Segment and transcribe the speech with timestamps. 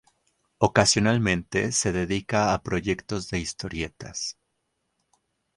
[0.57, 4.35] Ocasionalmente se dedica a proyectos de historietas.